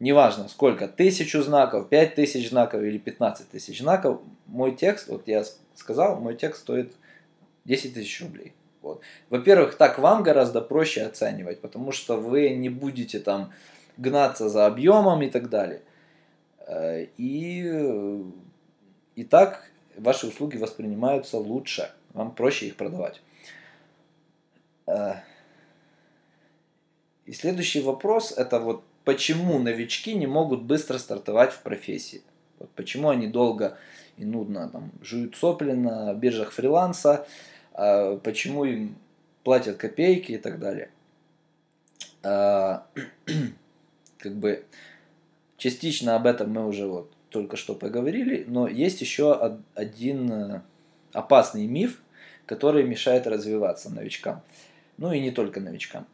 Неважно, 0.00 0.48
сколько, 0.48 0.88
тысячу 0.88 1.42
знаков, 1.42 1.90
пять 1.90 2.14
тысяч 2.14 2.48
знаков 2.48 2.82
или 2.82 2.96
15 2.96 3.50
тысяч 3.50 3.80
знаков, 3.80 4.22
мой 4.46 4.74
текст, 4.74 5.08
вот 5.08 5.28
я 5.28 5.44
сказал, 5.74 6.18
мой 6.20 6.36
текст 6.36 6.62
стоит 6.62 6.94
10 7.64 7.94
тысяч 7.94 8.20
рублей. 8.20 8.52
Вот. 8.82 9.00
Во-первых, 9.30 9.76
так 9.76 9.98
вам 9.98 10.22
гораздо 10.22 10.60
проще 10.60 11.02
оценивать, 11.02 11.60
потому 11.60 11.90
что 11.90 12.16
вы 12.16 12.50
не 12.50 12.68
будете 12.68 13.18
там 13.18 13.52
гнаться 13.96 14.48
за 14.48 14.66
объемом 14.66 15.22
и 15.22 15.30
так 15.30 15.48
далее. 15.48 15.82
Э, 16.66 17.06
и, 17.16 18.22
и 19.16 19.24
так 19.24 19.70
ваши 19.96 20.26
услуги 20.26 20.56
воспринимаются 20.56 21.38
лучше, 21.38 21.90
вам 22.12 22.34
проще 22.34 22.66
их 22.66 22.76
продавать. 22.76 23.22
Э, 24.86 25.14
и 27.24 27.32
следующий 27.32 27.80
вопрос 27.80 28.32
это 28.36 28.60
вот 28.60 28.84
почему 29.04 29.58
новички 29.58 30.14
не 30.14 30.26
могут 30.26 30.62
быстро 30.62 30.98
стартовать 30.98 31.52
в 31.52 31.62
профессии? 31.62 32.22
Вот 32.58 32.70
почему 32.70 33.08
они 33.08 33.28
долго 33.28 33.78
и 34.16 34.24
нудно 34.24 34.68
там 34.68 34.92
жуют 35.02 35.36
сопли 35.36 35.72
на 35.72 36.12
биржах 36.14 36.52
фриланса, 36.52 37.12
а 37.14 37.26
почему 37.74 38.64
им 38.64 38.96
платят 39.42 39.76
копейки 39.76 40.32
и 40.32 40.38
так 40.38 40.58
далее. 40.58 40.90
А, 42.22 42.86
как 44.18 44.34
бы 44.34 44.64
частично 45.58 46.16
об 46.16 46.26
этом 46.26 46.50
мы 46.50 46.66
уже 46.66 46.86
вот 46.86 47.12
только 47.28 47.56
что 47.56 47.74
поговорили, 47.74 48.44
но 48.48 48.66
есть 48.66 49.00
еще 49.00 49.58
один 49.74 50.32
э, 50.32 50.62
опасный 51.12 51.66
миф, 51.66 52.00
который 52.46 52.84
мешает 52.84 53.26
развиваться 53.26 53.90
новичкам. 53.90 54.42
Ну 54.96 55.12
и 55.12 55.20
не 55.20 55.32
только 55.32 55.60
новичкам. 55.60 56.06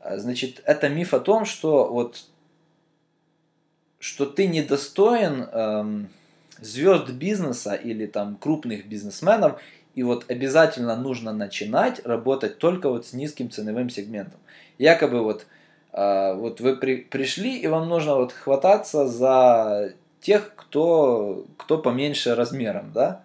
А, 0.00 0.18
значит, 0.18 0.62
это 0.64 0.88
миф 0.88 1.14
о 1.14 1.20
том, 1.20 1.44
что 1.44 1.88
вот 1.92 2.24
что 3.98 4.26
ты 4.26 4.48
недостоин 4.48 5.42
эм, 5.52 6.08
звезд 6.60 7.10
бизнеса 7.10 7.74
или 7.74 8.06
там 8.06 8.36
крупных 8.36 8.86
бизнесменов 8.88 9.60
и 9.94 10.02
вот 10.02 10.30
обязательно 10.30 10.96
нужно 10.96 11.32
начинать 11.32 12.04
работать 12.04 12.58
только 12.58 12.88
вот 12.88 13.06
с 13.06 13.12
низким 13.12 13.50
ценовым 13.50 13.90
сегментом. 13.90 14.40
Якобы 14.78 15.22
вот, 15.22 15.46
э, 15.92 16.34
вот 16.34 16.60
вы 16.60 16.76
при, 16.76 16.96
пришли, 16.96 17.58
и 17.58 17.66
вам 17.66 17.88
нужно 17.88 18.16
вот 18.16 18.32
хвататься 18.32 19.06
за 19.06 19.92
тех, 20.20 20.54
кто, 20.54 21.44
кто 21.58 21.78
поменьше 21.78 22.34
размером, 22.34 22.92
да. 22.92 23.22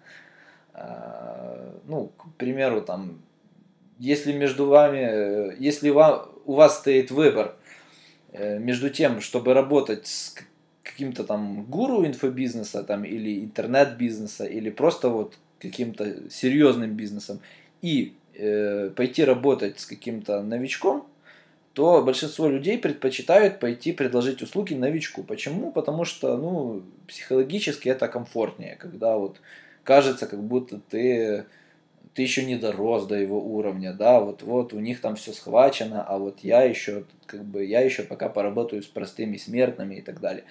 Э, 0.74 1.72
ну, 1.86 2.12
к 2.16 2.34
примеру, 2.36 2.82
там, 2.82 3.22
если 3.98 4.32
между 4.32 4.66
вами, 4.66 5.56
если 5.58 5.88
вам, 5.88 6.28
у 6.44 6.54
вас 6.54 6.78
стоит 6.78 7.10
выбор 7.10 7.54
э, 8.32 8.58
между 8.58 8.90
тем, 8.90 9.22
чтобы 9.22 9.54
работать 9.54 10.06
с 10.06 10.34
каким-то 10.82 11.24
там 11.24 11.64
гуру 11.64 12.04
инфобизнеса 12.04 12.82
там, 12.82 13.04
или 13.04 13.44
интернет-бизнеса, 13.44 14.44
или 14.44 14.68
просто 14.68 15.08
вот 15.08 15.38
каким-то 15.58 16.30
серьезным 16.30 16.94
бизнесом, 16.94 17.40
и 17.82 18.14
э, 18.34 18.90
пойти 18.94 19.24
работать 19.24 19.78
с 19.80 19.86
каким-то 19.86 20.42
новичком, 20.42 21.06
то 21.78 22.02
большинство 22.02 22.48
людей 22.48 22.76
предпочитают 22.76 23.60
пойти 23.60 23.92
предложить 23.92 24.42
услуги 24.42 24.74
новичку. 24.74 25.22
Почему? 25.22 25.70
Потому 25.70 26.04
что, 26.04 26.36
ну, 26.36 26.82
психологически 27.06 27.88
это 27.88 28.08
комфортнее, 28.08 28.74
когда 28.74 29.16
вот 29.16 29.40
кажется, 29.84 30.26
как 30.26 30.42
будто 30.42 30.80
ты, 30.90 31.44
ты 32.14 32.22
еще 32.22 32.44
не 32.44 32.56
дорос 32.56 33.06
до 33.06 33.14
его 33.14 33.40
уровня, 33.40 33.92
да, 33.92 34.20
вот, 34.20 34.42
вот 34.42 34.72
у 34.72 34.80
них 34.80 35.00
там 35.00 35.14
все 35.14 35.32
схвачено, 35.32 36.02
а 36.02 36.18
вот 36.18 36.40
я 36.40 36.62
еще, 36.62 37.04
как 37.26 37.44
бы, 37.44 37.64
я 37.64 37.80
еще 37.80 38.02
пока 38.02 38.28
поработаю 38.28 38.82
с 38.82 38.86
простыми 38.86 39.36
смертными 39.36 39.94
и 39.94 40.02
так 40.02 40.20
далее. 40.20 40.42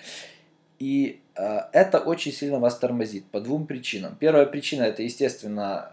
И 0.80 1.22
э, 1.36 1.60
это 1.72 2.00
очень 2.00 2.32
сильно 2.32 2.60
вас 2.60 2.78
тормозит 2.78 3.26
по 3.26 3.40
двум 3.40 3.66
причинам. 3.66 4.16
Первая 4.20 4.46
причина 4.46 4.84
это, 4.84 5.02
естественно, 5.02 5.92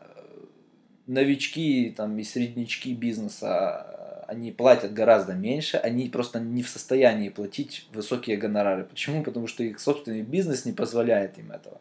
новички 1.06 1.92
там, 1.96 2.18
и 2.18 2.24
среднячки 2.24 2.92
бизнеса, 2.92 4.24
они 4.28 4.52
платят 4.52 4.92
гораздо 4.92 5.34
меньше, 5.34 5.76
они 5.76 6.08
просто 6.08 6.40
не 6.40 6.62
в 6.62 6.68
состоянии 6.68 7.28
платить 7.28 7.86
высокие 7.92 8.36
гонорары. 8.36 8.84
Почему? 8.84 9.22
Потому 9.22 9.46
что 9.46 9.62
их 9.62 9.80
собственный 9.80 10.22
бизнес 10.22 10.64
не 10.64 10.72
позволяет 10.72 11.38
им 11.38 11.52
этого. 11.52 11.80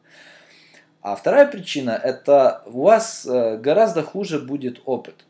А 1.02 1.16
вторая 1.16 1.48
причина– 1.48 2.00
это 2.04 2.64
у 2.66 2.84
вас 2.84 3.26
э, 3.26 3.58
гораздо 3.58 4.04
хуже 4.04 4.40
будет 4.40 4.82
опыт. 4.86 5.26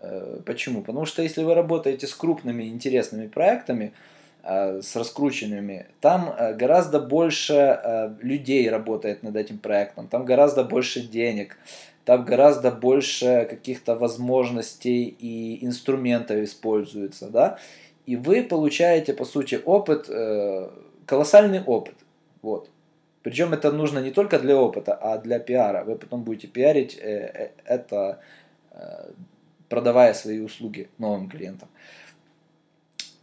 Э, 0.00 0.40
почему? 0.46 0.82
Потому 0.82 1.04
что 1.04 1.20
если 1.20 1.42
вы 1.42 1.54
работаете 1.54 2.06
с 2.06 2.14
крупными 2.14 2.64
интересными 2.64 3.26
проектами, 3.26 3.92
э, 3.92 4.17
с 4.48 4.96
раскрученными, 4.96 5.86
там 6.00 6.34
гораздо 6.56 7.00
больше 7.00 8.14
людей 8.22 8.70
работает 8.70 9.22
над 9.22 9.36
этим 9.36 9.58
проектом, 9.58 10.08
там 10.08 10.24
гораздо 10.24 10.64
больше 10.64 11.00
денег, 11.00 11.58
там 12.04 12.24
гораздо 12.24 12.70
больше 12.70 13.46
каких-то 13.50 13.94
возможностей 13.94 15.04
и 15.04 15.64
инструментов 15.66 16.38
используется, 16.38 17.28
да, 17.28 17.58
и 18.06 18.16
вы 18.16 18.42
получаете, 18.42 19.12
по 19.12 19.26
сути, 19.26 19.60
опыт, 19.64 20.08
колоссальный 21.04 21.62
опыт, 21.62 21.96
вот. 22.40 22.70
Причем 23.22 23.52
это 23.52 23.72
нужно 23.72 23.98
не 23.98 24.10
только 24.10 24.38
для 24.38 24.56
опыта, 24.56 24.94
а 24.94 25.18
для 25.18 25.38
пиара. 25.38 25.84
Вы 25.84 25.96
потом 25.96 26.22
будете 26.22 26.46
пиарить 26.46 26.96
э, 26.96 27.00
э, 27.02 27.50
это, 27.64 28.20
э, 28.70 29.10
продавая 29.68 30.14
свои 30.14 30.40
услуги 30.40 30.88
новым 30.98 31.28
клиентам. 31.28 31.68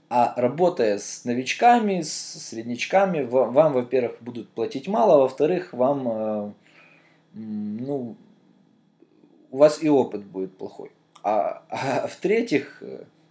А 0.10 0.34
работая 0.38 1.00
с 1.00 1.26
новичками, 1.26 2.02
с 2.02 2.12
среднячками, 2.12 3.24
вам, 3.24 3.74
во-первых, 3.74 4.18
будут 4.22 4.50
платить 4.50 4.88
мало, 4.88 5.22
во-вторых, 5.22 5.74
вам, 5.74 6.56
ну, 7.34 8.16
у 9.52 9.58
вас 9.58 9.82
и 9.82 9.90
опыт 9.90 10.24
будет 10.24 10.56
плохой. 10.58 10.92
А, 11.24 11.64
а 11.70 12.08
в-третьих, 12.08 12.84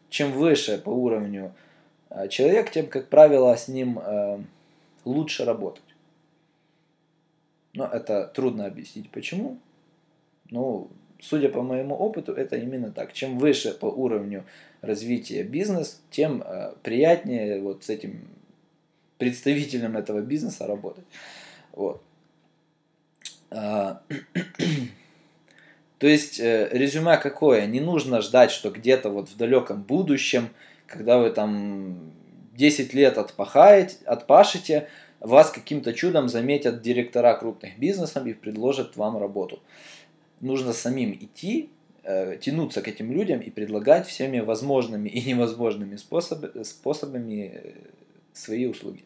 чем 0.09 0.33
выше 0.33 0.79
по 0.79 0.91
уровню 0.91 1.53
человек, 2.29 2.71
тем, 2.71 2.89
как 2.89 3.09
правило, 3.09 3.55
с 3.57 3.69
ним 3.69 4.01
лучше 5.05 5.45
работать. 5.45 5.83
Но 7.73 7.87
это 7.87 8.27
трудно 8.29 8.67
объяснить 8.67 9.11
почему. 9.11 9.59
Ну, 10.51 10.89
судя 11.29 11.49
по 11.49 11.63
моему 11.63 11.95
опыту, 11.95 12.33
это 12.33 12.57
именно 12.57 12.91
так. 12.91 13.13
Чем 13.13 13.39
выше 13.39 13.73
по 13.73 13.87
уровню 13.87 14.45
развития 14.83 15.43
бизнес, 15.43 16.01
тем 16.11 16.43
э, 16.43 16.75
приятнее 16.83 17.61
вот 17.61 17.85
с 17.85 17.89
этим 17.89 18.29
представителем 19.19 19.97
этого 19.97 20.21
бизнеса 20.21 20.67
работать. 20.67 21.05
Вот. 21.73 22.03
А, 23.51 24.03
то 25.99 26.07
есть 26.07 26.41
э, 26.41 26.69
резюме 26.73 27.17
какое? 27.17 27.67
Не 27.67 27.81
нужно 27.81 28.21
ждать, 28.21 28.51
что 28.51 28.71
где-то 28.71 29.11
вот 29.11 29.29
в 29.29 29.37
далеком 29.37 29.83
будущем, 29.83 30.51
когда 30.87 31.19
вы 31.19 31.31
там 31.31 32.13
10 32.53 32.93
лет 32.93 33.17
отпахаете, 33.17 33.97
отпашете, 34.05 34.89
вас 35.21 35.51
каким-то 35.51 35.95
чудом 35.95 36.29
заметят 36.29 36.83
директора 36.83 37.35
крупных 37.35 37.79
бизнесов 37.79 38.27
и 38.27 38.35
предложат 38.35 38.97
вам 38.97 39.17
работу. 39.17 39.63
Нужно 40.41 40.73
самим 40.73 41.13
идти, 41.13 41.71
э, 42.03 42.37
тянуться 42.41 42.83
к 42.83 42.89
этим 42.89 43.13
людям 43.13 43.41
и 43.41 43.51
предлагать 43.51 44.07
всеми 44.07 44.41
возможными 44.41 45.09
и 45.09 45.23
невозможными 45.23 45.97
способ, 45.97 46.45
способами 46.65 47.53
э, 47.55 47.73
свои 48.33 48.67
услуги. 48.67 49.05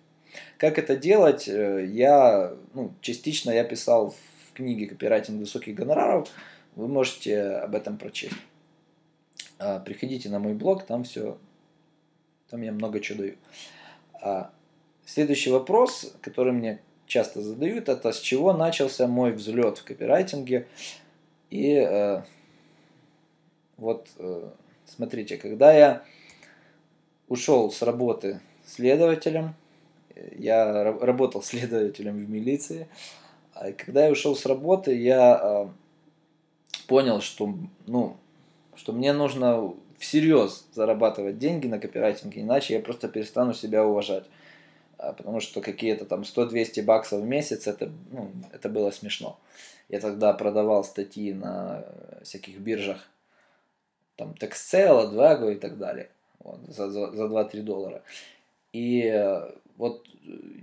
Как 0.57 0.79
это 0.79 0.97
делать, 0.97 1.49
э, 1.49 1.87
я, 1.87 2.55
ну, 2.75 2.93
частично 3.01 3.51
я 3.51 3.65
писал 3.65 4.11
в 4.11 4.53
книге 4.55 4.87
«Копирайтинг 4.87 5.39
высоких 5.39 5.75
гонораров», 5.75 6.29
вы 6.77 6.89
можете 6.89 7.41
об 7.41 7.75
этом 7.75 7.99
прочесть. 7.99 8.37
А, 9.59 9.81
приходите 9.81 10.29
на 10.29 10.39
мой 10.39 10.55
блог, 10.55 10.87
там 10.87 11.05
все, 11.05 11.39
там 12.51 12.63
я 12.63 12.73
много 12.73 13.01
чего 13.01 13.19
даю. 13.19 13.35
А, 14.21 14.53
Следующий 15.09 15.51
вопрос, 15.51 16.13
который 16.21 16.53
мне 16.53 16.81
часто 17.07 17.41
задают, 17.41 17.89
это 17.89 18.13
с 18.13 18.21
чего 18.21 18.53
начался 18.53 19.07
мой 19.07 19.33
взлет 19.33 19.79
в 19.79 19.85
копирайтинге. 19.85 20.67
И 21.51 21.75
э, 21.75 22.23
вот 23.77 24.09
э, 24.19 24.51
смотрите, 24.87 25.37
когда 25.37 25.73
я 25.73 26.03
ушел 27.29 27.71
с 27.71 27.83
работы 27.83 28.41
следователем, 28.67 29.55
я 30.37 30.85
работал 30.85 31.43
следователем 31.43 32.25
в 32.25 32.31
милиции, 32.31 32.89
а 33.55 33.73
когда 33.73 34.07
я 34.07 34.13
ушел 34.13 34.37
с 34.37 34.47
работы, 34.47 34.95
я 34.95 35.41
э, 35.43 35.69
понял, 36.87 37.21
что, 37.21 37.55
ну, 37.87 38.17
что 38.77 38.93
мне 38.93 39.13
нужно 39.13 39.75
всерьез 39.99 40.67
зарабатывать 40.73 41.39
деньги 41.39 41.67
на 41.67 41.79
копирайтинге, 41.79 42.43
иначе 42.43 42.75
я 42.75 42.81
просто 42.81 43.09
перестану 43.09 43.53
себя 43.53 43.85
уважать. 43.85 44.25
А, 44.99 45.13
потому 45.13 45.41
что 45.41 45.61
какие-то 45.61 46.05
там 46.05 46.23
100-200 46.23 46.83
баксов 46.83 47.21
в 47.21 47.25
месяц, 47.25 47.67
это, 47.67 47.91
ну, 48.11 48.31
это 48.53 48.69
было 48.69 48.91
смешно. 48.91 49.39
Я 49.89 50.01
тогда 50.01 50.33
продавал 50.33 50.85
статьи 50.85 51.33
на 51.33 51.85
всяких 52.23 52.59
биржах, 52.59 53.09
там 54.17 54.35
Texel, 54.39 55.09
Advago 55.09 55.53
и 55.53 55.57
так 55.57 55.79
далее, 55.79 56.11
вот, 56.41 56.59
за, 56.69 56.91
за, 56.91 57.13
за 57.13 57.25
2-3 57.25 57.63
доллара. 57.63 58.03
И 58.73 59.03
э, 59.05 59.53
вот 59.77 60.05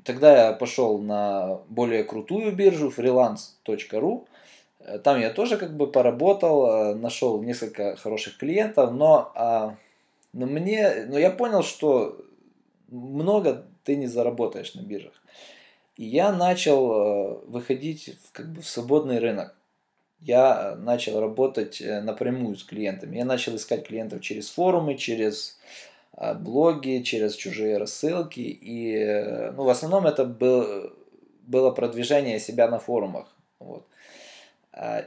тогда 0.04 0.48
я 0.48 0.54
пошел 0.54 1.00
на 1.00 1.62
более 1.70 2.04
крутую 2.04 2.54
биржу, 2.54 2.90
freelance.ru, 2.96 4.28
там 5.04 5.20
я 5.20 5.32
тоже 5.32 5.58
как 5.58 5.76
бы 5.76 5.88
поработал, 5.88 6.92
э, 6.92 6.96
нашел 6.96 7.42
несколько 7.42 7.96
хороших 7.96 8.38
клиентов, 8.38 8.92
но, 8.92 9.32
а, 9.34 9.76
но 10.34 10.46
мне, 10.46 11.06
но 11.08 11.18
я 11.18 11.32
понял, 11.32 11.64
что 11.64 12.22
много 12.90 13.66
ты 13.86 13.96
не 13.96 14.08
заработаешь 14.08 14.74
на 14.74 14.82
биржах. 14.82 15.14
И 15.96 16.04
я 16.04 16.34
начал 16.34 16.92
э, 16.92 17.38
выходить 17.46 18.18
в, 18.24 18.32
как 18.34 18.52
бы, 18.52 18.62
в 18.62 18.68
свободный 18.68 19.20
рынок. 19.20 19.56
Я 20.20 20.76
начал 20.76 21.22
работать 21.22 21.80
э, 21.82 22.02
напрямую 22.02 22.58
с 22.58 22.64
клиентами. 22.64 23.18
Я 23.18 23.26
начал 23.26 23.56
искать 23.56 23.88
клиентов 23.88 24.22
через 24.22 24.50
форумы, 24.50 24.96
через 24.96 25.58
э, 26.18 26.34
блоги, 26.34 27.02
через 27.04 27.36
чужие 27.36 27.78
рассылки. 27.78 28.42
И 28.42 29.06
ну, 29.56 29.64
в 29.64 29.70
основном 29.70 30.06
это 30.06 30.26
был, 30.26 30.92
было 31.44 31.72
продвижение 31.72 32.40
себя 32.40 32.68
на 32.68 32.80
форумах. 32.80 33.34
Вот. 33.60 33.86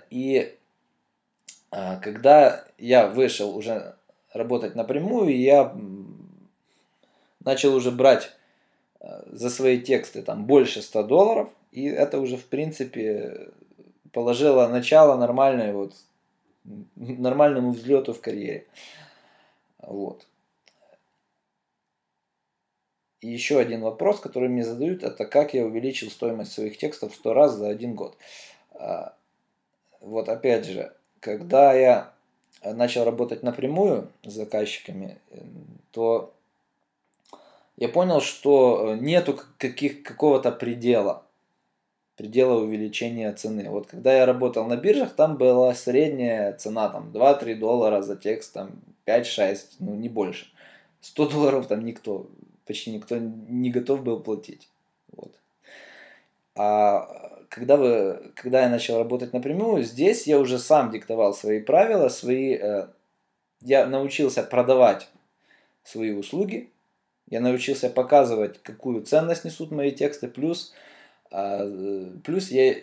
И 0.08 0.54
когда 1.70 2.64
я 2.78 3.06
вышел 3.06 3.54
уже 3.54 3.96
работать 4.32 4.74
напрямую, 4.74 5.38
я 5.38 5.76
начал 7.40 7.74
уже 7.74 7.90
брать 7.90 8.30
Э, 8.30 8.37
за 9.00 9.50
свои 9.50 9.80
тексты 9.80 10.22
там 10.22 10.44
больше 10.44 10.82
100 10.82 11.02
долларов, 11.04 11.50
и 11.72 11.84
это 11.86 12.20
уже 12.20 12.36
в 12.36 12.46
принципе 12.46 13.50
положило 14.12 14.66
начало 14.68 15.16
нормальной 15.16 15.72
вот 15.72 15.94
нормальному 16.96 17.72
взлету 17.72 18.12
в 18.12 18.20
карьере. 18.20 18.66
Вот. 19.78 20.26
И 23.20 23.28
еще 23.28 23.58
один 23.58 23.80
вопрос, 23.82 24.20
который 24.20 24.48
мне 24.48 24.64
задают, 24.64 25.02
это 25.02 25.24
как 25.24 25.54
я 25.54 25.64
увеличил 25.64 26.10
стоимость 26.10 26.52
своих 26.52 26.78
текстов 26.78 27.12
в 27.12 27.16
100 27.16 27.34
раз 27.34 27.54
за 27.54 27.68
один 27.68 27.94
год. 27.94 28.16
А, 28.72 29.14
вот 30.00 30.28
опять 30.28 30.66
же, 30.66 30.92
когда 31.20 31.72
я 31.74 32.12
начал 32.62 33.04
работать 33.04 33.42
напрямую 33.42 34.08
с 34.24 34.32
заказчиками, 34.32 35.18
то 35.90 36.32
я 37.78 37.88
понял, 37.88 38.20
что 38.20 38.94
э, 38.94 38.98
нету 38.98 39.38
каких, 39.56 40.02
какого-то 40.02 40.50
предела, 40.50 41.22
предела 42.16 42.60
увеличения 42.60 43.32
цены. 43.32 43.70
Вот 43.70 43.86
когда 43.86 44.12
я 44.16 44.26
работал 44.26 44.66
на 44.66 44.76
биржах, 44.76 45.14
там 45.14 45.36
была 45.36 45.72
средняя 45.74 46.52
цена 46.54 46.88
там 46.88 47.12
2-3 47.12 47.54
доллара 47.54 48.02
за 48.02 48.16
текст, 48.16 48.52
там 48.52 48.72
5-6, 49.06 49.58
ну 49.78 49.94
не 49.94 50.08
больше. 50.08 50.46
100 51.02 51.28
долларов 51.28 51.68
там 51.68 51.84
никто 51.84 52.28
почти 52.66 52.90
никто 52.90 53.16
не 53.16 53.70
готов 53.70 54.02
был 54.02 54.18
платить. 54.18 54.68
Вот. 55.12 55.32
А 56.56 57.44
когда, 57.48 57.76
вы, 57.76 58.32
когда 58.34 58.62
я 58.62 58.68
начал 58.68 58.98
работать 58.98 59.32
напрямую, 59.32 59.84
здесь 59.84 60.26
я 60.26 60.40
уже 60.40 60.58
сам 60.58 60.90
диктовал 60.90 61.32
свои 61.32 61.60
правила, 61.60 62.08
свои, 62.08 62.54
э, 62.54 62.88
я 63.60 63.86
научился 63.86 64.42
продавать 64.42 65.08
свои 65.84 66.10
услуги, 66.10 66.70
я 67.30 67.40
научился 67.40 67.90
показывать, 67.90 68.62
какую 68.62 69.02
ценность 69.02 69.44
несут 69.44 69.70
мои 69.70 69.90
тексты, 69.90 70.28
плюс, 70.28 70.74
э, 71.30 72.10
плюс 72.24 72.50
я, 72.50 72.74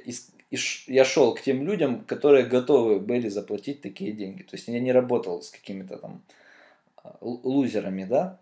я 0.88 1.06
шел 1.06 1.34
к 1.34 1.42
тем 1.42 1.64
людям, 1.66 2.04
которые 2.06 2.46
готовы 2.46 3.00
были 3.00 3.30
заплатить 3.30 3.82
такие 3.82 4.12
деньги. 4.12 4.44
То 4.44 4.56
есть 4.56 4.68
я 4.68 4.80
не 4.80 4.92
работал 4.92 5.42
с 5.42 5.50
какими-то 5.50 5.98
там 5.98 6.22
э, 7.04 7.10
лузерами, 7.22 8.06
да, 8.06 8.40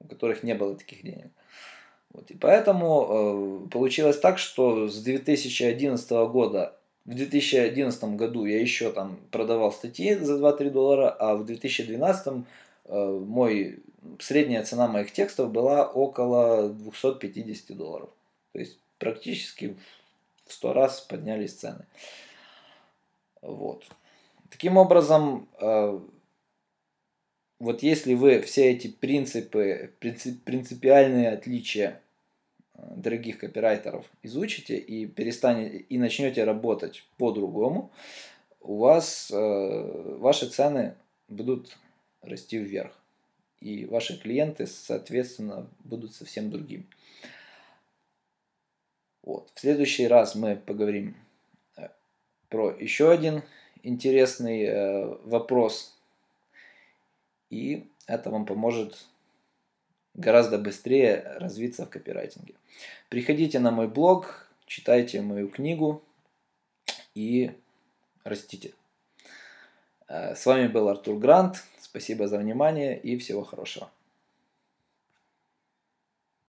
у 0.00 0.06
которых 0.06 0.42
не 0.42 0.54
было 0.54 0.76
таких 0.76 1.02
денег. 1.02 1.30
Вот, 2.12 2.30
и 2.30 2.34
поэтому 2.34 3.64
э, 3.66 3.68
получилось 3.70 4.18
так, 4.18 4.38
что 4.38 4.88
с 4.88 5.02
2011 5.02 6.10
года, 6.30 6.74
в 7.04 7.14
2011 7.14 8.04
году 8.16 8.44
я 8.44 8.60
еще 8.60 8.92
там 8.92 9.18
продавал 9.30 9.72
статьи 9.72 10.14
за 10.14 10.34
2-3 10.38 10.70
доллара, 10.70 11.10
а 11.10 11.36
в 11.36 11.44
2012 11.44 12.44
э, 12.86 13.20
мой, 13.26 13.78
средняя 14.20 14.64
цена 14.64 14.88
моих 14.88 15.12
текстов 15.12 15.50
была 15.50 15.86
около 15.86 16.70
250 16.70 17.76
долларов. 17.76 18.10
То 18.52 18.60
есть 18.60 18.78
практически 18.98 19.76
в 20.46 20.52
100 20.52 20.72
раз 20.72 21.00
поднялись 21.00 21.54
цены. 21.54 21.84
Вот. 23.42 23.84
Таким 24.50 24.76
образом, 24.76 25.48
э, 25.60 26.00
вот 27.60 27.82
если 27.82 28.14
вы 28.14 28.40
все 28.40 28.70
эти 28.70 28.88
принципы, 28.88 29.92
принцип, 30.00 30.42
принципиальные 30.42 31.30
отличия 31.30 32.00
э, 32.74 32.82
дорогих 32.96 33.38
копирайтеров 33.38 34.06
изучите 34.22 34.76
и 34.76 35.06
перестанете 35.06 35.78
и 35.78 35.98
начнете 35.98 36.44
работать 36.44 37.04
по-другому, 37.18 37.92
у 38.60 38.78
вас 38.78 39.30
э, 39.30 40.16
ваши 40.18 40.48
цены 40.48 40.94
будут 41.28 41.76
расти 42.22 42.58
вверх. 42.58 42.92
И 43.60 43.86
ваши 43.86 44.18
клиенты, 44.18 44.66
соответственно, 44.66 45.68
будут 45.80 46.14
совсем 46.14 46.50
другими. 46.50 46.86
Вот. 49.22 49.50
В 49.54 49.60
следующий 49.60 50.06
раз 50.06 50.34
мы 50.34 50.56
поговорим 50.56 51.16
э, 51.76 51.88
про 52.48 52.70
еще 52.70 53.10
один 53.10 53.42
интересный 53.82 54.62
э, 54.62 55.06
вопрос 55.24 55.98
и 57.50 57.86
это 58.06 58.30
вам 58.30 58.46
поможет 58.46 59.06
гораздо 60.14 60.58
быстрее 60.58 61.22
развиться 61.36 61.86
в 61.86 61.90
копирайтинге. 61.90 62.54
Приходите 63.08 63.58
на 63.58 63.70
мой 63.70 63.88
блог, 63.88 64.50
читайте 64.66 65.22
мою 65.22 65.48
книгу 65.48 66.02
и 67.14 67.52
растите. 68.24 68.72
Э, 70.08 70.34
с 70.34 70.44
вами 70.44 70.68
был 70.68 70.88
Артур 70.88 71.18
Грант. 71.18 71.64
Спасибо 71.98 72.28
за 72.28 72.38
внимание 72.38 72.96
и 72.96 73.18
всего 73.18 73.42
хорошего. 73.42 73.90